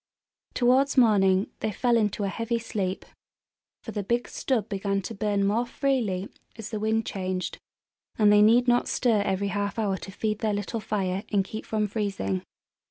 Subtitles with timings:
[0.55, 3.05] Towards morning they fell into a heavy sleep;
[3.83, 6.27] for the big stub began to burn more freely
[6.57, 7.59] as the wind changed,
[8.17, 11.67] and they need not stir every half hour to feed their little fire and keep
[11.67, 12.41] from freezing.